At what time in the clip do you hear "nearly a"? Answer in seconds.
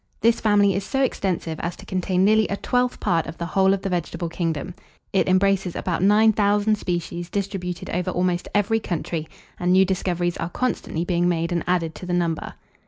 2.25-2.57